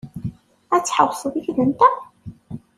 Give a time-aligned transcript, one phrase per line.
[0.75, 1.95] Ad tḥewwseḍ yid-nteɣ?